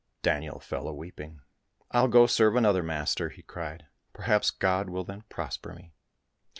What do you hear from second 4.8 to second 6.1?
will then prosper me